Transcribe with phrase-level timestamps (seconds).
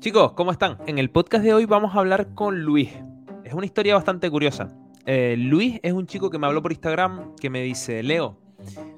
[0.00, 0.78] Chicos, ¿cómo están?
[0.86, 2.90] En el podcast de hoy vamos a hablar con Luis.
[3.44, 4.68] Es una historia bastante curiosa.
[5.06, 8.38] Eh, Luis es un chico que me habló por Instagram que me dice, Leo,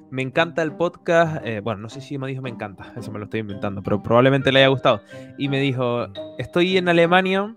[0.09, 1.45] me encanta el podcast.
[1.45, 4.01] eh, bueno, no sé si me dijo me encanta, eso me lo estoy inventando, pero
[4.03, 5.01] probablemente le haya gustado.
[5.37, 7.55] Y me dijo, estoy en Alemania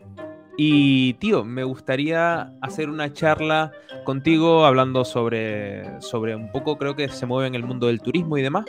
[0.56, 3.72] y, tío, me gustaría hacer una charla
[4.04, 8.38] contigo hablando sobre, sobre un poco, creo que se mueve en el mundo del turismo
[8.38, 8.64] y demás.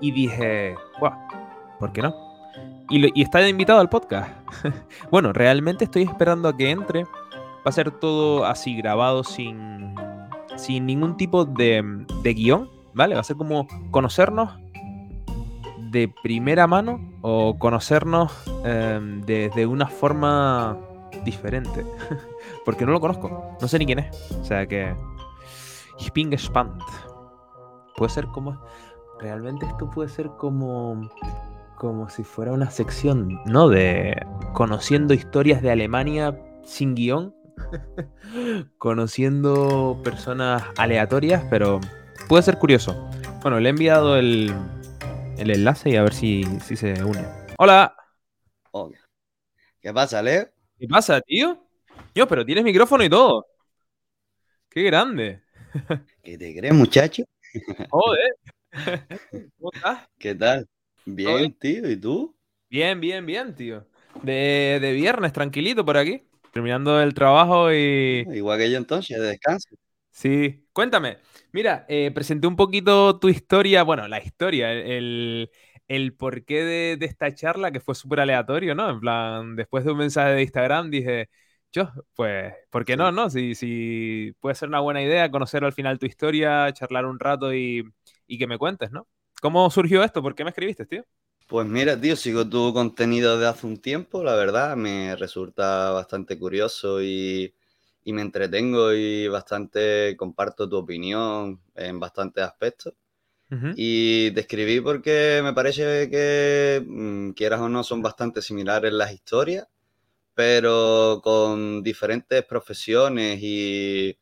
[0.00, 1.12] Y dije, guau,
[1.78, 2.27] ¿por qué no?
[2.90, 4.30] Y, está invitado al podcast.
[5.10, 7.04] bueno, realmente estoy esperando a que entre.
[7.04, 9.94] Va a ser todo así grabado sin,
[10.56, 13.14] sin ningún tipo de, de guion, ¿vale?
[13.14, 14.58] Va a ser como conocernos
[15.90, 18.32] de primera mano o conocernos
[18.64, 20.76] em, desde una forma
[21.24, 21.84] diferente.
[22.64, 24.32] Porque no lo conozco, no sé ni quién es.
[24.40, 24.94] O sea que...
[25.98, 26.82] Gespannt.
[27.96, 28.60] Puede ser como...
[29.20, 31.10] Realmente esto puede ser como...
[31.78, 33.68] Como si fuera una sección, ¿no?
[33.68, 34.20] De
[34.52, 37.34] conociendo historias de Alemania sin guion.
[38.78, 41.80] conociendo personas aleatorias, pero
[42.28, 43.08] puede ser curioso.
[43.42, 44.52] Bueno, le he enviado el,
[45.36, 47.24] el enlace y a ver si, si se une.
[47.58, 47.94] Hola,
[48.70, 48.90] Oh,
[49.80, 50.48] ¿Qué pasa, Leo?
[50.78, 51.64] ¿qué pasa, tío?
[52.14, 53.46] Yo, pero tienes micrófono y todo.
[54.68, 55.42] Qué grande.
[56.22, 57.24] ¿Qué te crees, muchacho?
[57.90, 58.36] Joder.
[59.58, 60.06] ¿Cómo estás?
[60.18, 60.68] ¿Qué tal?
[61.14, 61.54] Bien?
[61.54, 62.36] Tío, ¿y tú?
[62.70, 63.86] Bien, bien, bien, tío.
[64.22, 66.22] De, de viernes, tranquilito por aquí.
[66.52, 68.28] Terminando el trabajo y...
[68.32, 69.68] Igual que yo entonces, de descanso.
[70.10, 71.18] Sí, cuéntame.
[71.52, 75.50] Mira, eh, presenté un poquito tu historia, bueno, la historia, el,
[75.86, 78.90] el porqué de, de esta charla, que fue súper aleatorio, ¿no?
[78.90, 81.28] En plan, después de un mensaje de Instagram dije,
[81.72, 82.98] yo, pues, ¿por qué Sí.
[82.98, 83.30] no, no?
[83.30, 87.54] Si, si puede ser una buena idea conocer al final tu historia, charlar un rato
[87.54, 87.84] y,
[88.26, 89.06] y que me cuentes, ¿no?
[89.42, 90.22] ¿Cómo surgió esto?
[90.22, 91.04] ¿Por qué me escribiste, tío?
[91.46, 96.38] Pues mira, tío, sigo tu contenido de hace un tiempo, la verdad, me resulta bastante
[96.38, 97.54] curioso y,
[98.04, 102.92] y me entretengo y bastante comparto tu opinión en bastantes aspectos.
[103.74, 109.12] Y te escribí porque me parece que, mm, quieras o no, son bastante similares las
[109.12, 109.68] historias,
[110.34, 114.18] pero con diferentes profesiones y,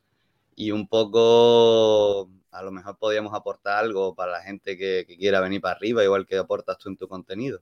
[0.57, 5.41] y un poco, a lo mejor podríamos aportar algo para la gente que, que quiera
[5.41, 7.61] venir para arriba, igual que aportas tú en tu contenido.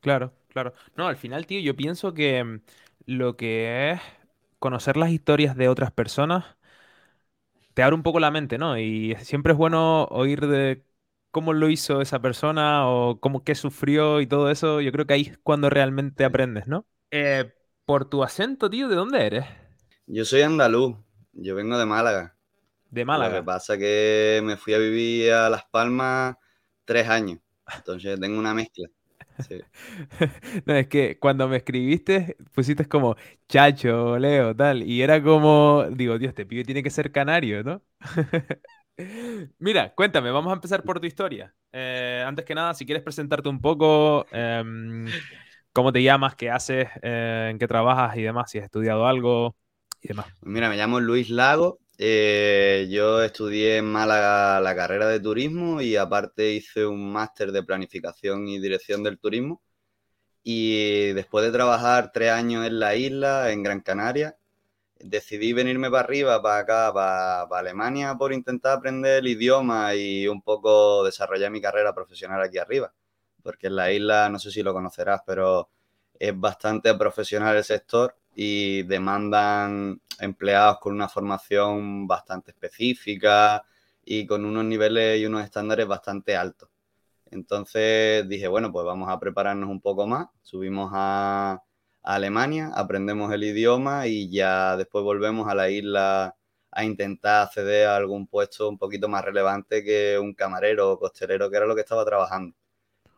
[0.00, 0.72] Claro, claro.
[0.96, 2.60] No, al final, tío, yo pienso que mm,
[3.06, 4.00] lo que es
[4.58, 6.56] conocer las historias de otras personas
[7.74, 8.78] te abre un poco la mente, ¿no?
[8.78, 10.84] Y siempre es bueno oír de
[11.30, 14.80] cómo lo hizo esa persona o cómo qué sufrió y todo eso.
[14.80, 16.86] Yo creo que ahí es cuando realmente aprendes, ¿no?
[17.10, 17.52] Eh,
[17.84, 19.46] por tu acento, tío, ¿de dónde eres?
[20.06, 20.94] Yo soy andaluz,
[21.32, 22.36] yo vengo de Málaga.
[22.90, 23.42] De Lo que Málaga.
[23.42, 26.36] pasa que me fui a vivir a Las Palmas
[26.84, 27.40] tres años,
[27.76, 28.88] entonces tengo una mezcla.
[29.38, 29.64] Sí.
[30.66, 33.16] No, es que cuando me escribiste, pusiste como
[33.48, 37.82] Chacho, Leo, tal, y era como, digo, Dios, este pibe tiene que ser canario, ¿no?
[39.58, 41.54] Mira, cuéntame, vamos a empezar por tu historia.
[41.72, 45.14] Eh, antes que nada, si quieres presentarte un poco, em,
[45.72, 49.56] cómo te llamas, qué haces, eh, en qué trabajas y demás, si has estudiado algo
[50.02, 50.26] y demás.
[50.42, 51.78] Mira, me llamo Luis Lago.
[52.02, 57.62] Eh, yo estudié en Málaga la carrera de turismo y aparte hice un máster de
[57.62, 59.62] planificación y dirección del turismo.
[60.42, 64.38] Y después de trabajar tres años en la isla, en Gran Canaria,
[64.98, 70.26] decidí venirme para arriba, para acá, para, para Alemania, por intentar aprender el idioma y
[70.28, 72.94] un poco desarrollar mi carrera profesional aquí arriba.
[73.42, 75.70] Porque en la isla, no sé si lo conocerás, pero
[76.18, 83.64] es bastante profesional el sector y demandan empleados con una formación bastante específica
[84.04, 86.68] y con unos niveles y unos estándares bastante altos.
[87.30, 91.62] Entonces dije, bueno, pues vamos a prepararnos un poco más, subimos a,
[92.02, 96.34] Alemania, aprendemos el idioma y ya después volvemos a la isla
[96.70, 101.50] a intentar acceder a algún puesto un poquito más relevante que un camarero o costelero,
[101.50, 102.56] que era lo que estaba trabajando.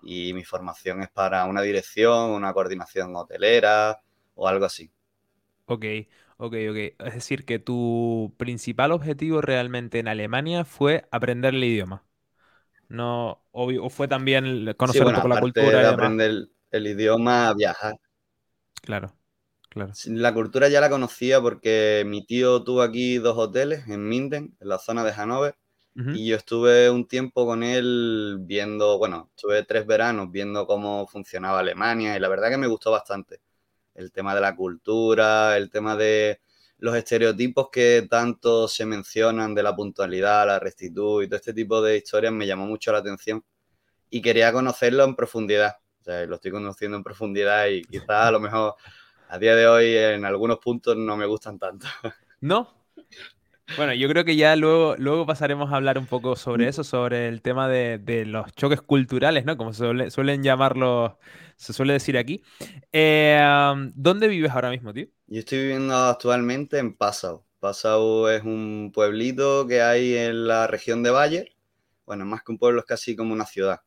[0.02, 4.00] Y mi formación es para una dirección, una coordinación hotelera
[4.34, 4.90] o algo así.
[5.72, 5.84] Ok,
[6.38, 6.76] ok, ok.
[7.06, 12.04] Es decir, que tu principal objetivo realmente en Alemania fue aprender el idioma.
[12.88, 16.14] No, obvio, o fue también Sí, conocer un poco la cultura y de demás.
[16.14, 17.96] aprender el, el idioma, viajar.
[18.82, 19.16] Claro,
[19.70, 19.98] claro.
[20.04, 24.68] La cultura ya la conocía porque mi tío tuvo aquí dos hoteles en Minden, en
[24.68, 25.56] la zona de Hannover,
[26.10, 31.60] y yo estuve un tiempo con él viendo, bueno, estuve tres veranos viendo cómo funcionaba
[31.60, 33.40] Alemania y la verdad que me gustó bastante.
[33.94, 36.40] El tema de la cultura, el tema de
[36.78, 41.80] los estereotipos que tanto se mencionan de la puntualidad, la rectitud y todo este tipo
[41.80, 43.44] de historias me llamó mucho la atención
[44.10, 45.76] y quería conocerlo en profundidad.
[46.00, 48.74] O sea, lo estoy conociendo en profundidad y quizás a lo mejor
[49.28, 51.86] a día de hoy en algunos puntos no me gustan tanto.
[52.40, 52.81] ¿No?
[53.76, 57.28] Bueno, yo creo que ya luego, luego pasaremos a hablar un poco sobre eso, sobre
[57.28, 59.56] el tema de, los choques culturales, ¿no?
[59.56, 61.12] Como suelen llamarlos,
[61.56, 62.42] se suele decir aquí.
[62.92, 63.40] Eh,
[63.94, 65.06] ¿Dónde vives ahora mismo, tío?
[65.26, 67.44] Yo estoy viviendo actualmente en Passau.
[67.60, 71.52] Passau es un pueblito que hay en la región de Bayer.
[72.04, 73.80] Bueno, más que un pueblo, es casi como una ciudad.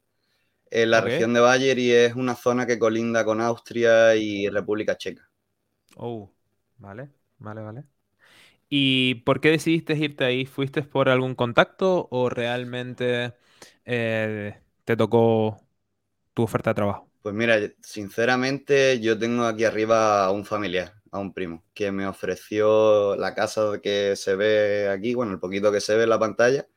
[0.72, 4.98] En la región de Bayer y es una zona que colinda con Austria y República
[4.98, 5.30] Checa.
[5.96, 6.32] Oh,
[6.78, 7.95] vale, vale, vale.
[8.70, 10.46] ¿Y por qué decidiste irte ahí?
[10.46, 13.34] ¿Fuiste por algún contacto o realmente
[13.86, 15.58] eh, te tocó
[16.34, 17.12] tu oferta de trabajo?
[17.22, 22.06] Pues mira, sinceramente yo tengo aquí arriba a un familiar, a un primo, que me
[22.06, 26.20] ofreció la casa que se ve aquí, bueno, el poquito que se ve en la
[26.20, 26.68] pantalla,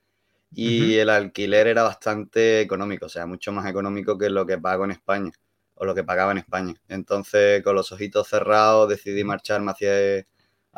[0.55, 4.85] y el alquiler era bastante económico, o sea, mucho más económico que lo que pago
[4.87, 5.33] en España,
[5.75, 6.75] o lo que pagaba en España.
[6.89, 10.27] Entonces, con los ojitos cerrados, decidí marcharme hacia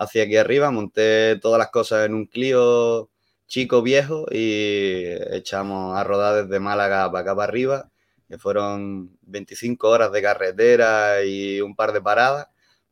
[0.00, 3.10] hacia aquí arriba, monté todas las cosas en un Clio
[3.46, 7.90] chico viejo y echamos a rodar desde Málaga para acá para arriba,
[8.28, 12.46] que fueron 25 horas de carretera y un par de paradas,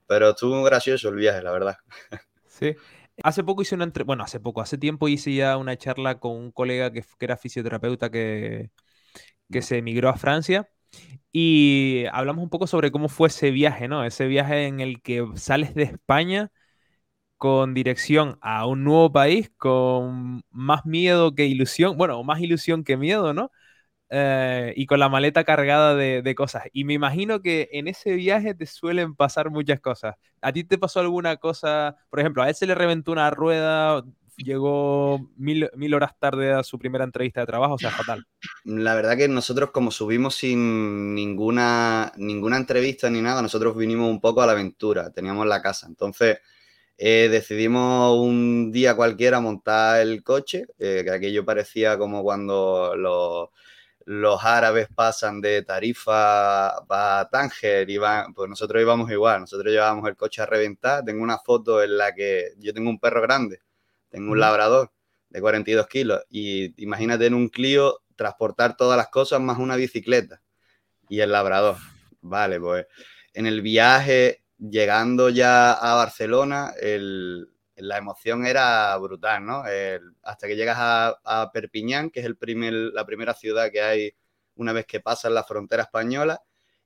[0.07, 1.77] pero estuvo muy gracioso el viaje, la verdad.
[2.49, 2.75] Sí.
[3.23, 4.05] Hace poco hice una entre...
[4.05, 7.37] bueno, hace poco, hace tiempo hice ya una charla con un colega que, que era
[7.37, 8.71] fisioterapeuta que,
[9.51, 10.69] que se emigró a Francia
[11.33, 14.05] y hablamos un poco sobre cómo fue ese viaje, ¿no?
[14.05, 16.51] Ese viaje en el que sales de España
[17.39, 22.97] con dirección a un nuevo país, con más miedo que ilusión, bueno, más ilusión que
[22.97, 23.51] miedo, ¿no?
[24.11, 26.65] Eh, y con la maleta cargada de, cosas.
[26.73, 30.17] Y me imagino que en ese viaje te suelen pasar muchas cosas.
[30.41, 31.97] ¿A ti te pasó alguna cosa?
[32.11, 34.03] Por ejemplo, a él se le reventó una rueda,
[34.37, 38.27] llegó mil, mil, horas tarde a su primera entrevista de trabajo, o sea, fatal.
[38.65, 44.21] La verdad que nosotros como subimos sin ninguna, ninguna entrevista ni nada, nosotros vinimos un
[44.21, 45.87] poco a la aventura, teníamos la casa.
[45.87, 46.39] Entonces
[46.99, 53.51] eh, decidimos un día cualquiera montar el coche, eh, que aquello parecía como cuando los,
[54.05, 60.09] los árabes pasan de Tarifa a Tánger y van, pues nosotros íbamos igual, nosotros llevábamos
[60.09, 61.05] el coche a reventar.
[61.05, 63.61] Tengo una foto en la que yo tengo un perro grande,
[64.09, 64.91] tengo un labrador
[65.29, 70.43] de 42 kilos y imagínate en un Clio transportar todas las cosas más una bicicleta
[71.09, 71.77] y el labrador.
[72.23, 72.87] Vale, pues
[73.35, 76.73] en el viaje llegando ya a Barcelona,
[77.77, 79.63] la emoción era brutal, ¿no?
[80.23, 84.13] hasta que llegas a, Perpiñán, que es la primera ciudad que hay
[84.57, 86.43] una vez que pasas la frontera española,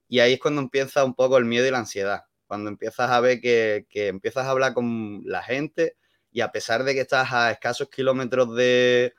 [0.08, 3.20] y ahí es cuando empieza un poco el miedo y la ansiedad, cuando empiezas a
[3.20, 5.96] ver que, empiezas a hablar con la gente
[6.30, 9.14] y a pesar de que estás a escasos kilómetros de,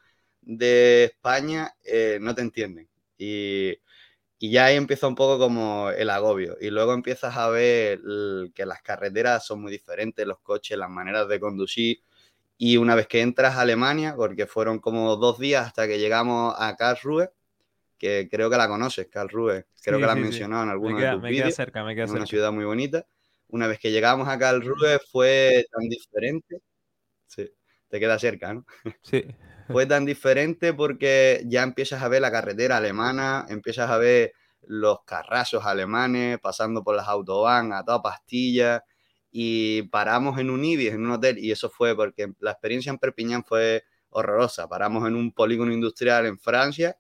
[1.06, 2.90] España, eh, no te entienden.
[3.18, 3.76] Y,
[4.44, 6.58] y ya ahí empieza un poco como el agobio.
[6.60, 8.02] Y luego empiezas a ver
[8.54, 12.02] que las carreteras son muy diferentes, los coches, las maneras de conducir.
[12.58, 16.54] Y una vez que entras a Alemania, porque fueron como dos días hasta que llegamos
[16.58, 17.30] a Karlsruhe,
[17.98, 21.22] que creo que la conoces, Karlsruhe, creo que la has mencionado en algunos de tus
[21.22, 23.08] me Queda cerca, me queda es una ciudad muy bonita.
[23.48, 26.60] Una vez que llegamos a Karlsruhe fue tan diferente.
[27.28, 27.50] Sí,
[27.88, 28.66] te queda cerca, ¿no?
[29.04, 29.24] Sí.
[29.74, 35.04] fue tan diferente porque ya empiezas a ver la carretera alemana, empiezas a ver los
[35.04, 38.84] carrazos alemanes pasando por las autobahn a toda pastilla
[39.32, 43.00] y paramos en un Ibis, en un hotel y eso fue porque la experiencia en
[43.00, 44.70] Perpiñán fue horrorosa.
[44.70, 46.96] Paramos en un polígono industrial en Francia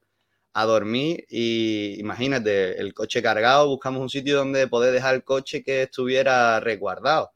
[0.53, 5.63] a dormir y imagínate, el coche cargado, buscamos un sitio donde poder dejar el coche
[5.63, 7.31] que estuviera resguardado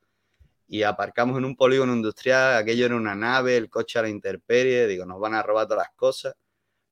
[0.67, 4.87] y aparcamos en un polígono industrial, aquello era una nave, el coche a la intemperie,
[4.87, 6.35] digo, nos van a robar todas las cosas.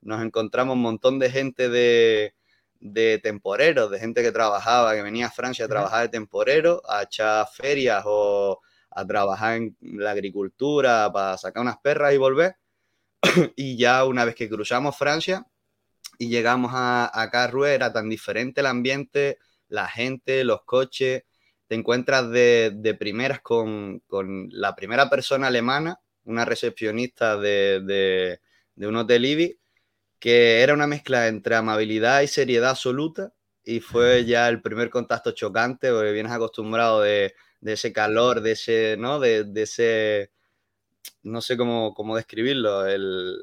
[0.01, 2.35] Nos encontramos un montón de gente de,
[2.79, 7.03] de temporeros, de gente que trabajaba, que venía a Francia a trabajar de temporero, a
[7.03, 12.55] echar ferias o a trabajar en la agricultura para sacar unas perras y volver.
[13.55, 15.45] y ya una vez que cruzamos Francia
[16.17, 21.23] y llegamos a, a era tan diferente el ambiente, la gente, los coches,
[21.67, 24.03] te encuentras de, primeras con,
[24.51, 28.39] la primera persona alemana, una recepcionista de,
[28.77, 29.59] un hotel IBI,
[30.19, 35.31] que era una mezcla entre amabilidad y seriedad absoluta, y fue ya el primer contacto
[35.31, 39.19] chocante, porque vienes acostumbrado de, ese calor, de ese, ¿no?
[39.19, 40.31] De, ese,
[41.23, 43.35] no sé cómo, cómo describirlo, el,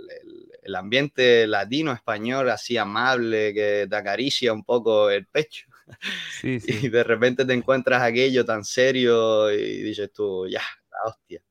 [0.63, 5.72] el, ambiente latino, español, así amable, que te acaricia un poco el pecho.
[6.43, 11.43] Y de repente te encuentras aquello tan serio y dices tú, ya, la hostia.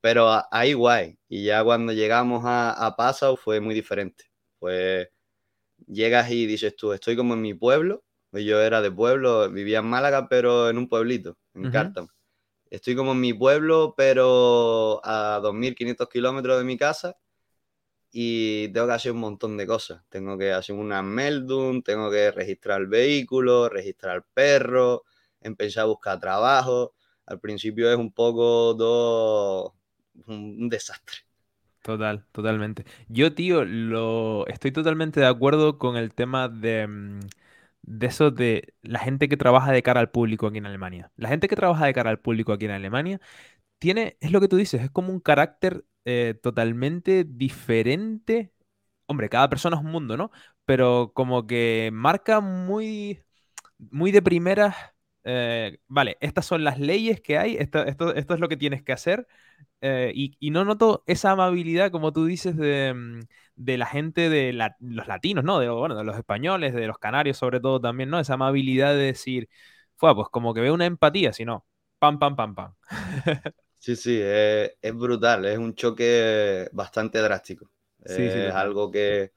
[0.00, 1.18] Pero ahí guay.
[1.28, 4.24] Y ya cuando llegamos a, a Passau fue muy diferente.
[4.58, 5.08] Pues
[5.86, 9.86] llegas y dices tú, estoy como en mi pueblo, Yo era de pueblo, vivía en
[9.86, 12.08] Málaga, pero en un pueblito, en Cártamo.
[12.70, 17.16] Estoy como en mi pueblo, pero a 2.500 kilómetros de mi casa
[18.18, 20.02] y tengo que hacer un montón de cosas.
[20.08, 25.02] Tengo que hacer una meldum, tengo que registrar el vehículo, registrar el perro,
[25.42, 26.94] empezar a buscar trabajo.
[27.26, 29.74] Al principio es un poco todo
[30.28, 31.18] un desastre.
[31.82, 32.86] Total, totalmente.
[33.08, 37.20] Yo, tío, lo estoy totalmente de acuerdo con el tema de, mm,
[37.82, 41.12] de eso de la gente que trabaja de cara al público aquí en Alemania.
[41.16, 43.20] La gente que trabaja de cara al público aquí en Alemania
[43.78, 48.52] tiene, es lo que tú dices, es como un carácter eh, totalmente diferente.
[49.06, 50.30] Hombre, cada persona es un mundo, ¿no?
[50.64, 53.24] Pero como que marca muy,
[53.78, 54.76] muy de primeras,
[55.24, 58.82] eh, vale, estas son las leyes que hay, esto, esto, esto es lo que tienes
[58.82, 59.26] que hacer.
[59.80, 63.20] Eh, y, no noto esa amabilidad, como tú dices, de, mm,
[63.56, 65.58] la gente de los latinos, ¿no?
[65.60, 68.18] De, bueno, de los españoles, de los canarios sobre todo también, ¿no?
[68.20, 69.48] Esa amabilidad de decir,
[69.96, 71.66] fue pues como que veo una empatía, sino
[71.98, 72.74] pam, pam, pam, pam.
[73.86, 77.70] Sí, sí, es, brutal, es un choque bastante drástico.
[78.04, 79.30] es algo que,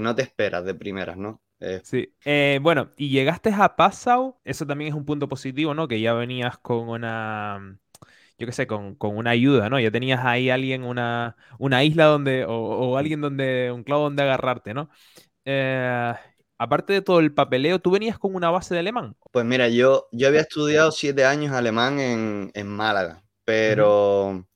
[0.00, 1.42] no te esperas de primeras, ¿no?
[1.82, 2.14] Sí.
[2.24, 5.88] Eh, bueno, y llegaste a Passau, eso también es un punto positivo, ¿no?
[5.88, 7.76] Que ya venías con una,
[8.38, 9.80] yo qué sé, con, una ayuda, ¿no?
[9.80, 14.74] Ya tenías ahí alguien, una, una isla donde, o, alguien donde, un clavo donde agarrarte,
[14.74, 14.90] ¿no?
[15.44, 16.14] Eh,
[16.56, 19.16] aparte de todo el papeleo, ¿tú venías con una base de alemán?
[19.32, 24.46] Pues mira, yo, yo había estudiado siete años alemán en, Málaga, pero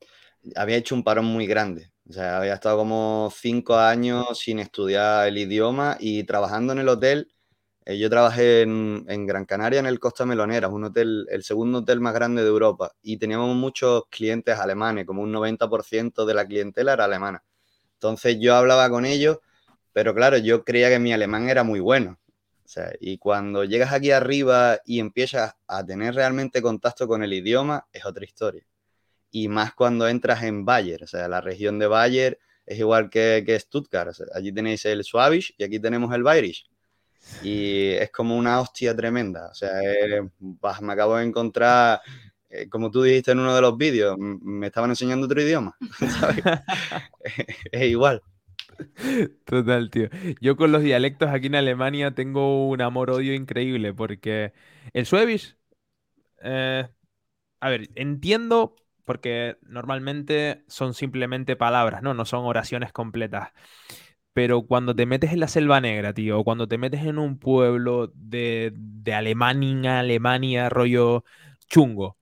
[0.55, 1.93] había hecho un parón muy grande.
[2.09, 6.89] O sea, había estado como cinco años sin estudiar el idioma y trabajando en el
[6.89, 7.29] hotel
[7.87, 12.01] eh, yo trabajé en, Gran Canaria, en el Costa Melonera, un hotel, el segundo hotel
[12.01, 16.95] más grande de Europa, y teníamos muchos clientes alemanes, como un 90% de la clientela
[16.95, 17.45] era alemana.
[17.95, 19.39] Entonces yo hablaba con ellos,
[19.93, 22.19] pero claro, yo creía que mi alemán era muy bueno.
[23.01, 28.05] y cuando llegas aquí arriba y empiezas a tener realmente contacto con el idioma, es
[28.07, 28.67] otra historia.
[29.39, 33.43] Y más cuando entras en Bayer, o sea, la región de Bayer es igual que,
[33.45, 34.17] que Stuttgart.
[34.35, 36.67] allí tenéis el Swabish y aquí tenemos el Bayerisch
[37.43, 39.49] y es como una hostia tremenda.
[39.51, 39.73] O sea,
[40.81, 42.01] me acabo de encontrar,
[42.49, 45.77] eh, como tú dijiste en uno de los vídeos, me estaban enseñando otro idioma.
[47.73, 48.23] es igual.
[49.45, 50.09] Total, tío.
[50.41, 54.55] Yo con los dialectos aquí en Alemania tengo un amor-odio increíble porque
[54.95, 55.59] el Schwäbisch,
[56.43, 56.89] eh,
[57.61, 58.77] a ver, entiendo
[59.07, 62.13] porque normalmente son simplemente palabras, ¿no?
[62.13, 63.51] No son oraciones completas.
[64.35, 67.39] Pero cuando te metes en la selva negra, tío, o cuando te metes en un
[67.39, 71.25] pueblo de, de Alemania, Alemania, rollo
[71.69, 72.19] chungo,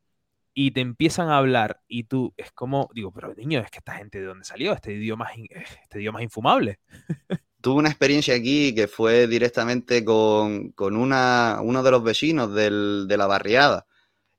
[0.54, 3.94] y te empiezan a hablar, y tú es como, digo, pero niño, es que esta
[3.94, 6.78] gente de dónde salió, este idioma es, este idioma infumable.
[7.60, 13.06] Tuve una experiencia aquí que fue directamente con, con una, uno de los vecinos del,
[13.08, 13.86] de la barriada.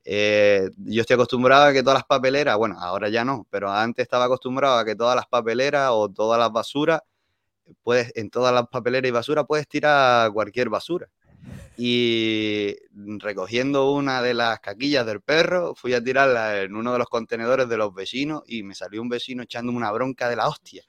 [0.08, 4.04] Eh, yo estoy acostumbrado a que todas las papeleras, bueno, ahora ya no, pero antes
[4.04, 7.02] estaba acostumbrado a que todas las papeleras o todas las basuras
[7.84, 11.10] puedes, en todas las papeleras y basura puedes tirar cualquier basura.
[11.78, 12.76] Y
[13.18, 17.68] recogiendo una de las caquillas del perro, fui a tirarla en uno de los contenedores
[17.68, 20.84] de los vecinos y me salió un vecino echándome una bronca de la hostia,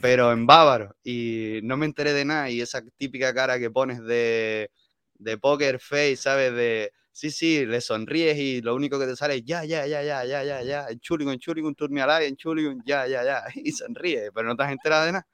[0.00, 0.96] pero en bávaro.
[1.04, 2.48] Y no me enteré de nada.
[2.50, 4.70] Y esa típica cara que pones de,
[5.18, 6.54] de poker face, ¿sabes?
[6.54, 10.02] De sí, sí, le sonríes y lo único que te sale es ya, ya, ya,
[10.02, 13.72] ya, ya, ya, ya, en chuligun, en chuligun, turmi en chuligun, ya, ya, ya, y
[13.72, 15.26] sonríe, pero no te has enterado de nada.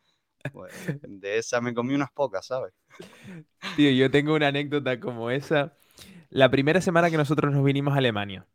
[0.53, 0.73] Pues,
[1.03, 2.73] de esa me comí unas pocas, ¿sabes?
[3.75, 5.77] Tío, yo tengo una anécdota como esa.
[6.31, 8.47] La primera semana que nosotros nos vinimos a Alemania.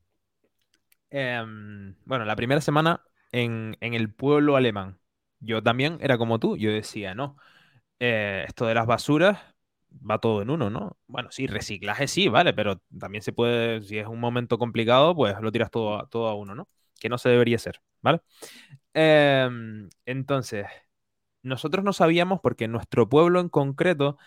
[1.09, 3.03] Em, bueno, la primera semana
[3.33, 4.99] en, el pueblo alemán.
[5.41, 6.55] Yo también era como tú.
[6.55, 7.35] Yo decía, no,
[7.99, 9.37] eh, esto de las basuras
[9.91, 10.97] va todo en uno, ¿no?
[11.07, 15.35] Bueno, sí, reciclaje sí, vale, pero también se puede, si es un momento complicado, pues
[15.41, 16.69] lo tiras todo, todo a uno, ¿no?
[16.99, 18.21] Que no se debería hacer, ¿vale?
[18.93, 20.65] Em, entonces,
[21.43, 24.17] nosotros no sabíamos porque nuestro pueblo en concreto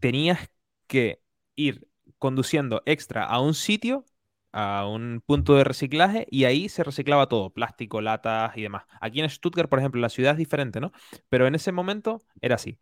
[0.00, 0.50] tenías
[0.86, 1.22] que
[1.56, 4.04] ir conduciendo extra a un sitio,
[4.52, 8.84] a un punto de reciclaje, y ahí se reciclaba todo, plástico, latas y demás.
[9.00, 10.92] Aquí en Stuttgart, por ejemplo, la ciudad es diferente, ¿no?
[11.28, 12.78] Pero en ese momento era así.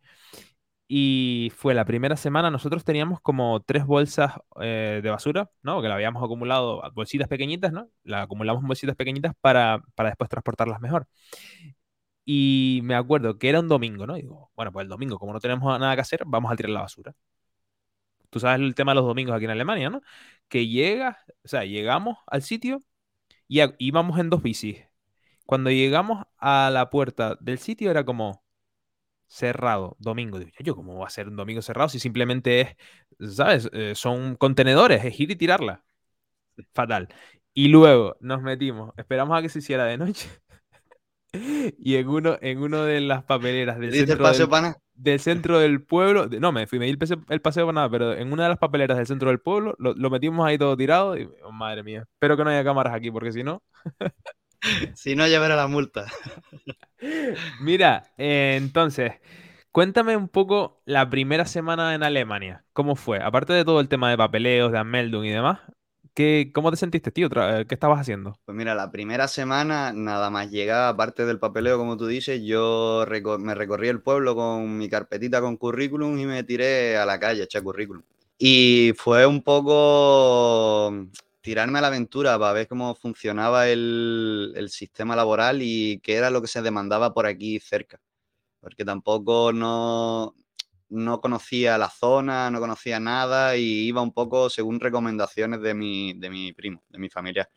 [0.91, 5.83] Y fue la primera semana, nosotros teníamos como tres bolsas eh, de basura, ¿no?
[5.83, 7.89] Que la habíamos acumulado, bolsitas pequeñitas, ¿no?
[8.03, 11.07] La acumulamos en bolsitas pequeñitas para, para después transportarlas mejor.
[12.25, 14.17] Y me acuerdo que era un domingo, ¿no?
[14.17, 16.71] Y digo, bueno, pues el domingo, como no tenemos nada que hacer, vamos a tirar
[16.71, 17.13] la basura.
[18.29, 20.01] Tú sabes el tema de los domingos aquí en Alemania, ¿no?
[20.47, 22.79] Que llega, o sea, llegamos al sitio
[23.47, 24.85] y íbamos en dos bicis.
[25.45, 28.43] Cuando llegamos a la puerta del sitio era como
[29.29, 30.39] cerrado, domingo.
[30.39, 32.75] Digo, yo, ¿cómo va a ser un domingo cerrado si simplemente es
[33.19, 33.69] ¿sabes?
[33.73, 35.83] Eh, son contenedores, es ir y tirarla.
[36.73, 37.09] Fatal.
[37.53, 40.29] Y luego nos metimos, esperamos a que se hiciera de noche.
[41.77, 46.27] y en uno, en uno de las papeleras del centro, del, del, centro del pueblo,
[46.27, 46.97] no, me fui, me di el,
[47.41, 50.47] paseo, para nada, pero en una de las papeleras del centro del pueblo lo, metimos
[50.47, 53.43] ahí todo tirado y, oh, madre mía, espero que no haya cámaras aquí porque si
[53.43, 53.61] no...
[54.95, 56.05] si no, llevará la multa.
[57.61, 59.13] Mira, eh, entonces,
[59.71, 62.65] Cuéntame un poco la primera semana en Alemania.
[62.73, 63.19] ¿Cómo fue?
[63.21, 65.59] Aparte de todo el tema de papeleos, de Ameldung y demás,
[66.15, 67.29] ¿qué, ¿cómo te sentiste, tío?
[67.29, 68.35] ¿Qué estabas haciendo?
[68.45, 73.05] Pues mira, la primera semana, nada más llegar, aparte del papeleo, como tú dices, yo
[73.39, 77.41] me recorrí el pueblo con mi carpetita con currículum y me tiré a la calle
[77.41, 78.01] a echar currículum.
[78.39, 80.91] Y fue un poco
[81.41, 86.29] tirarme a la aventura para ver cómo funcionaba el, el sistema laboral y qué era
[86.29, 87.99] lo que se demandaba por aquí cerca.
[88.59, 90.35] Porque tampoco no,
[90.89, 96.13] no conocía la zona, no conocía nada y iba un poco según recomendaciones de mi,
[96.13, 97.49] de mi primo, de mi familia.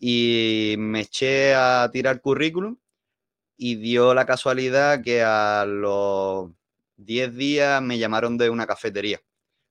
[0.00, 2.76] Y me eché a tirar currículum
[3.56, 6.50] y dio la casualidad que a los
[6.96, 9.20] 10 días me llamaron de una cafetería,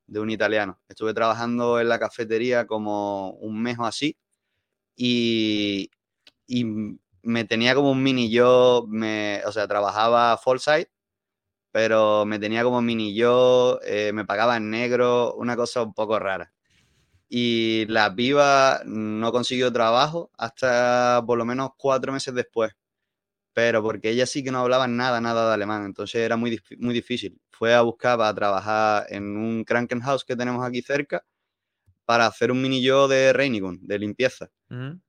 [0.09, 0.79] de un italiano.
[0.89, 4.17] Estuve trabajando en la cafetería como un mes o así
[4.95, 5.91] y,
[6.47, 6.65] y
[7.23, 10.57] me tenía como un mini yo, me, o sea, trabajaba full
[11.71, 16.19] pero me tenía como mini yo, eh, me pagaba en negro, una cosa un poco
[16.19, 16.51] rara.
[17.29, 22.73] Y la piba no consiguió trabajo hasta por lo menos cuatro meses después,
[23.59, 26.93] pero porque ella sí que no hablaba nada, nada de alemán, entonces era muy, muy
[26.93, 27.41] difícil.
[27.51, 31.25] Fue a buscar para trabajar en un Krankenhaus que tenemos aquí cerca
[32.05, 34.49] para hacer un mini yo de Reinigung, de limpieza.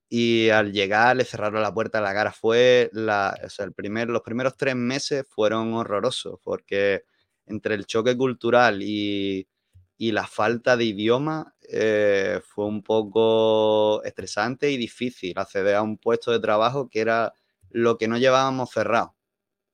[0.08, 2.32] Y al llegar le cerraron la puerta a la cara.
[2.32, 7.04] Fue la, o sea, el primer, los primeros tres meses fueron horrorosos porque
[7.46, 9.46] entre el choque cultural y,
[9.96, 15.98] y la falta de idioma eh, fue un poco estresante y difícil acceder a un
[15.98, 17.32] puesto de trabajo que era
[17.70, 19.16] lo que no llevábamos cerrado.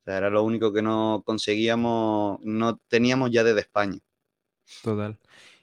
[0.00, 3.98] O sea, era lo único que no conseguíamos, no teníamos ya desde España.
[4.82, 5.18] Total.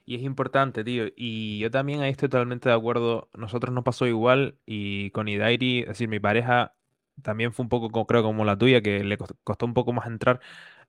[0.06, 1.06] Y es importante, tío.
[1.16, 3.30] Y yo también ahí estoy totalmente de acuerdo.
[3.34, 6.74] Nosotros nos pasó igual y con Idairi, es decir, mi pareja
[7.22, 10.40] también fue un poco, creo, como la tuya, que le costó un poco más entrar.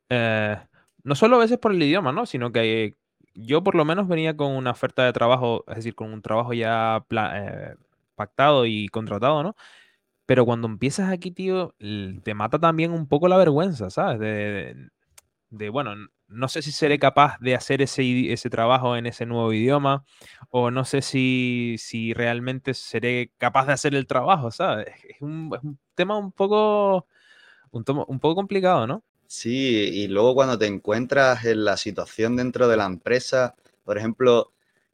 [0.09, 0.57] Eh,
[1.03, 2.25] no solo a veces por el idioma, ¿no?
[2.25, 2.97] Sino que
[3.35, 6.53] yo por lo menos venía con una oferta de trabajo, es decir, con un trabajo
[6.53, 7.75] ya eh,
[8.15, 9.55] pactado y contratado, ¿no?
[10.25, 11.75] Pero cuando empiezas aquí, tío,
[12.23, 14.19] te mata también un poco la vergüenza, ¿sabes?
[15.49, 15.95] de, bueno,
[16.27, 20.03] no sé si seré capaz de hacer ese, ese trabajo en ese nuevo idioma
[20.49, 24.87] o no sé si, si realmente seré capaz de hacer el trabajo, ¿sabes?
[25.07, 27.07] Es un, es un tema un poco,
[27.71, 29.03] un, un poco complicado, ¿no?
[29.27, 34.51] Sí, y luego cuando te encuentras en la situación dentro de la empresa, por ejemplo,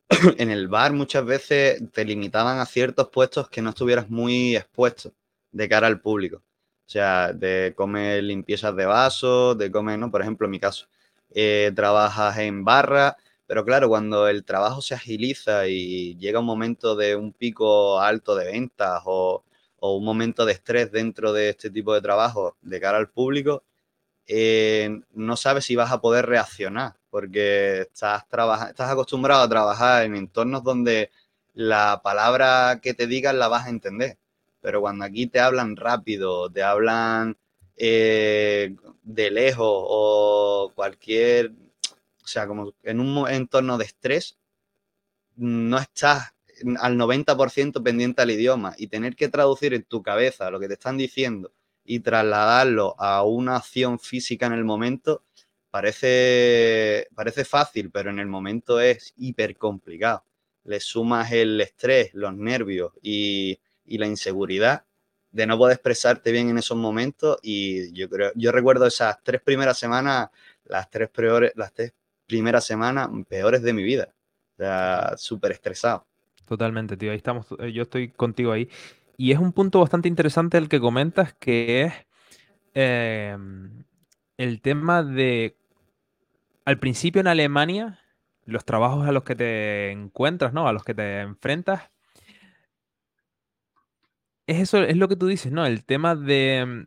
[0.38, 5.14] en el bar muchas veces te limitaban a ciertos puestos que no estuvieras muy expuesto
[5.52, 6.38] de cara al público.
[6.38, 10.12] O sea, de comer limpiezas de vasos, de comer, ¿no?
[10.12, 10.88] Por ejemplo, en mi caso,
[11.34, 16.96] eh, trabajas en barra, pero claro, cuando el trabajo se agiliza y llega un momento
[16.96, 19.44] de un pico alto de ventas o,
[19.82, 23.64] un momento de estrés dentro de este tipo de trabajo de cara al público,
[24.28, 28.24] eh, no sabes si vas a poder reaccionar, porque estás,
[28.70, 31.12] estás acostumbrado a trabajar en entornos donde
[31.54, 34.18] la palabra que te digan la vas a entender.
[34.62, 37.38] Pero cuando aquí te hablan rápido, te hablan
[37.76, 41.52] eh, de lejos o cualquier,
[42.24, 44.38] o sea, como en un entorno de estrés,
[45.36, 46.34] no estás
[46.80, 50.76] al 90% pendiente al idioma y tener que traducir en tu cabeza lo que te
[50.76, 51.52] están diciendo
[51.84, 55.24] y trasladarlo a una acción física en el momento,
[55.72, 60.24] parece, parece fácil, pero en el momento es hiper complicado.
[60.64, 64.86] Le sumas el estrés, los nervios y, y la inseguridad
[65.32, 69.42] de no poder expresarte bien en esos momentos y yo creo, yo recuerdo esas tres
[69.42, 70.30] primeras semanas,
[70.66, 71.94] las tres peores, las tres
[72.28, 74.14] primeras semanas peores de mi vida.
[74.54, 76.06] O sea, súper estresado.
[76.46, 77.12] Totalmente, tío.
[77.12, 78.70] Ahí estamos, eh, yo estoy contigo ahí.
[79.18, 81.94] Y es un punto bastante interesante el que comentas, que es
[82.74, 83.84] em,
[84.38, 85.56] el tema de,
[86.66, 88.00] al principio en Alemania,
[88.46, 90.68] los trabajos a los que te encuentras, ¿no?
[90.68, 91.92] A los que te enfrentas,
[94.52, 95.66] es eso, es lo que tú dices, ¿no?
[95.66, 96.86] El tema de,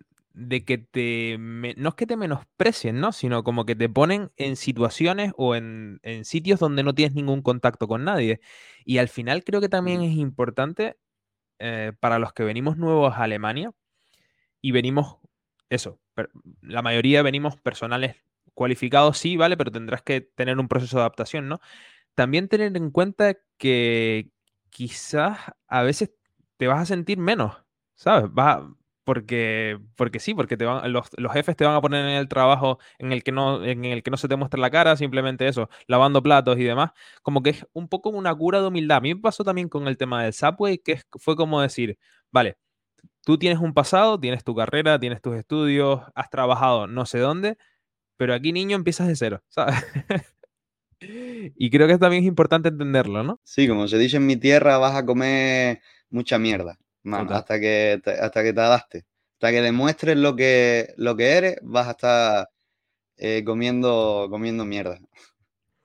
[0.67, 3.13] que te, no es que te menosprecien, ¿no?
[3.13, 7.89] Sino como que te ponen en situaciones o en, sitios donde no tienes ningún contacto
[7.89, 8.41] con nadie.
[8.85, 10.99] Y al final creo que también es importante
[11.59, 13.73] eh, para los que venimos nuevos a Alemania
[14.61, 15.19] y venimos,
[15.71, 16.01] eso,
[16.63, 18.17] la mayoría venimos personales
[18.55, 19.57] cualificado sí, ¿vale?
[19.57, 21.61] Pero tendrás que tener un proceso de adaptación, ¿no?
[22.15, 24.31] También tener en cuenta que
[24.71, 26.13] quizás a veces
[26.57, 27.57] te vas a sentir menos,
[27.95, 28.31] ¿sabes?
[29.05, 32.79] porque, porque sí, porque te van, los, jefes te van a poner en el trabajo
[32.99, 35.69] en el, que no, en el que no se te muestra la cara, simplemente eso,
[35.87, 36.93] lavando platos y demás.
[37.23, 38.99] Como que es un poco una cura de humildad.
[38.99, 41.99] A mí me pasó también con el tema del Subway, que fue como decir,
[42.33, 42.57] vale,
[43.25, 47.59] tú tienes un pasado, tienes tu carrera, tienes tus estudios, has trabajado no sé dónde,
[48.17, 49.77] pero aquí niño empiezas de cero, ¿sabes?
[51.01, 53.41] y creo que también es importante entenderlo, ¿no?
[53.45, 55.81] Sí, como se dice en mi tierra, vas a comer
[56.15, 56.79] mucha mierda
[57.13, 59.05] hasta que, te, hasta que te adaptes.
[59.35, 62.51] Hasta que demuestres lo que, lo que eres, vas a estar
[63.17, 64.99] eh, comiendo, comiendo mierda.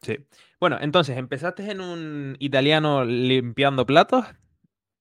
[0.01, 0.17] Sí.
[0.59, 4.25] Bueno, entonces empezaste en un italiano limpiando platos.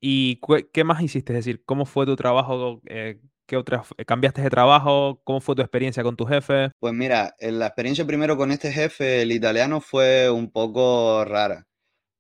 [0.00, 0.40] ¿Y
[0.72, 1.32] qué más hiciste?
[1.32, 2.80] Es decir, ¿cómo fue tu trabajo?
[2.86, 5.20] Eh, ¿Qué otras cambiaste de trabajo?
[5.24, 6.70] ¿Cómo fue tu experiencia con tu jefe?
[6.78, 11.66] Pues mira, la experiencia primero con este jefe, el italiano, fue un poco rara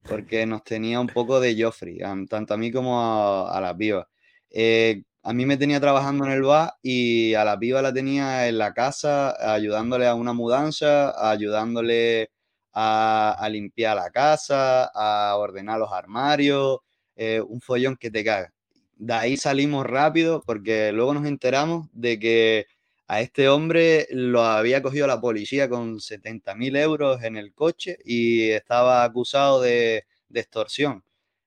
[0.02, 3.00] porque nos tenía un poco de Joffrey, tanto a mí como
[3.48, 4.08] a, la piba.
[4.50, 8.48] Eh, a mí me tenía trabajando en el bar y a la piba la tenía
[8.48, 12.30] en la casa ayudándole a una mudanza, ayudándole
[12.72, 16.78] a, limpiar la casa, a ordenar los armarios,
[17.16, 18.52] eh, un follón que te caga.
[18.96, 22.66] De ahí salimos rápido porque luego nos enteramos de que
[23.08, 27.96] a este hombre lo había cogido la policía con 70 mil euros en el coche
[28.04, 31.02] y estaba acusado de, extorsión.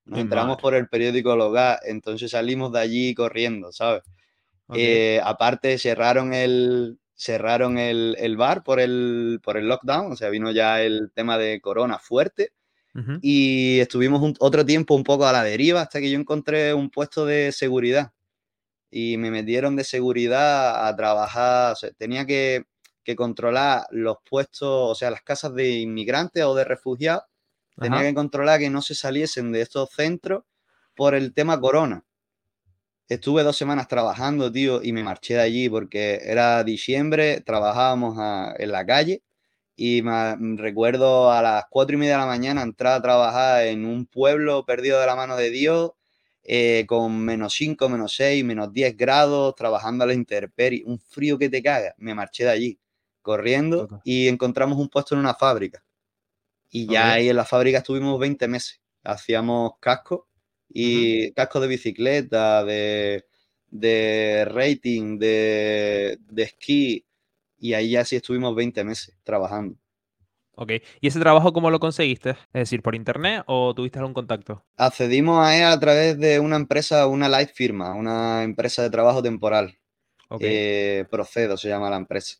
[0.06, 4.02] Nos entramos por el periódico Logar, entonces salimos de allí corriendo, ¿sabes?
[4.74, 10.52] Eh, aparte cerraron el, cerraron el, bar por el, por el lockdown, o sea, vino
[10.52, 12.54] ya el tema de corona fuerte.
[13.21, 17.26] Y estuvimos otro tiempo un poco a la deriva hasta que yo encontré un puesto
[17.26, 18.12] de seguridad
[18.91, 21.75] y me metieron de seguridad a trabajar.
[21.97, 22.65] tenía que,
[23.17, 27.23] controlar los puestos, o sea, las casas de inmigrantes o de refugiados.
[27.77, 30.43] Tenía que controlar que no se saliesen de estos centros
[30.95, 32.06] por el tema corona.
[33.10, 38.17] Estuve dos semanas trabajando, tío, y me marché de allí porque era diciembre, trabajábamos
[38.58, 39.23] en la calle
[39.75, 43.86] y me, recuerdo a las cuatro y media de la mañana entrar a trabajar en
[43.86, 45.91] un pueblo perdido de la mano de Dios
[46.43, 51.38] eh, con menos 5, menos 6, menos 10 grados, trabajando a la intemperie, un frío
[51.38, 51.93] que te caga.
[51.97, 52.80] Me marché de allí
[53.21, 55.84] corriendo y encontramos un puesto en una fábrica.
[56.69, 58.82] Y ya ahí en la fábrica estuvimos 20 meses.
[59.04, 60.27] Hacíamos casco
[60.69, 63.25] y casco de bicicleta, de,
[63.69, 67.06] de rating, de, de esquí.
[67.60, 69.81] Y ahí ya sí estuvimos 20 meses trabajando.
[70.62, 70.74] Ok.
[71.00, 72.30] ¿Y ese trabajo cómo lo conseguiste?
[72.30, 74.63] Es decir, ¿por internet o tuviste algún contacto?
[74.78, 79.24] Accedimos a él a través de una empresa, una light firma, una empresa de trabajo
[79.24, 79.76] temporal.
[80.30, 80.41] Ok.
[80.43, 82.38] Eh, Procedo se llama la empresa.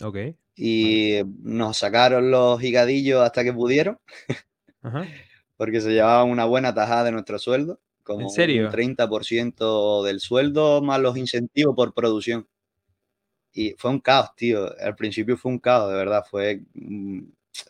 [0.00, 0.16] Ok.
[0.54, 3.98] Y nos sacaron los higadillos hasta que pudieron.
[5.56, 7.80] Porque se llevaban una buena tajada de nuestro sueldo.
[8.04, 8.66] Como ¿En serio?
[8.66, 12.46] Un 30% del sueldo más los incentivos por producción.
[13.52, 14.72] Y fue un caos, tío.
[14.80, 16.24] Al principio fue un caos, de verdad.
[16.30, 16.62] Fue.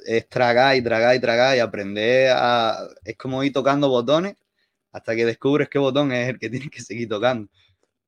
[0.06, 2.88] Es tragar y tragar y tragar y aprender a.
[3.04, 4.36] Es como ir tocando botones
[4.92, 7.50] hasta que descubres qué botón es el que tienes que seguir tocando.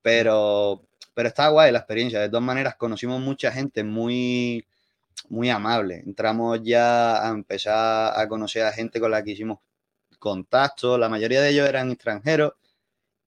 [0.03, 0.83] Pero,
[1.15, 2.21] pero está guay la experiencia.
[2.21, 4.67] De todas maneras, conocimos mucha gente muy,
[5.29, 6.03] muy amable.
[6.07, 9.61] Entramos ya a empezar a conocer a gente con la que hicimos
[10.19, 10.99] contacto.
[10.99, 12.55] La mayoría de ellos eran extranjeros,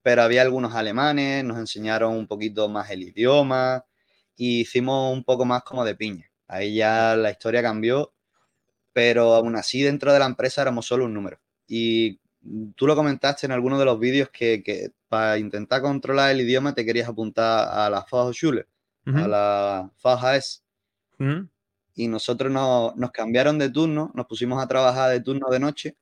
[0.02, 1.44] pero había algunos alemanes.
[1.44, 3.86] Nos enseñaron un poquito más el idioma
[4.36, 6.32] y hicimos un poco más como de piña.
[6.48, 8.14] Ahí ya la historia cambió,
[8.96, 11.38] pero aún así dentro de la empresa éramos solo un número.
[11.68, 12.18] Y
[12.76, 16.86] tú lo comentaste en alguno de los vídeos que, para intentar controlar el idioma te
[16.86, 18.68] querías apuntar a la Fachhochschule,
[19.06, 20.64] a la FAJS.
[21.94, 25.98] Y nosotros nos cambiaron de turno, nos pusimos a trabajar de turno de noche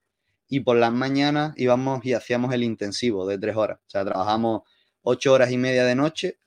[0.47, 3.79] y por las mañanas íbamos y hacíamos el intensivo de tres horas.
[3.79, 4.61] O sea, trabajamos
[5.01, 6.37] ocho horas y media de noche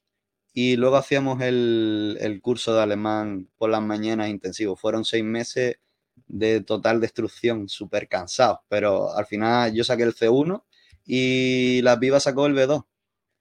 [0.52, 4.76] y luego hacíamos el, curso de alemán por las mañanas intensivo.
[4.76, 5.78] Fueron seis meses
[6.26, 10.62] de total destrucción, súper cansados, pero al final yo saqué el C1
[11.04, 12.84] y la piba sacó el B2.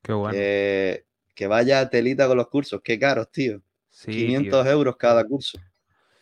[0.01, 0.33] Qué bueno.
[0.33, 3.61] que vaya telita con los cursos, qué caros, tío.
[4.03, 5.57] 500 euros cada curso.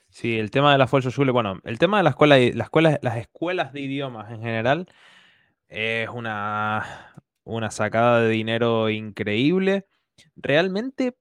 [0.09, 3.17] Sí, el tema de la Schule, bueno, el tema de la escuela, la escuela, las
[3.17, 4.87] escuelas de idiomas en general
[5.69, 9.87] es una, una sacada de dinero increíble
[10.35, 11.17] realmente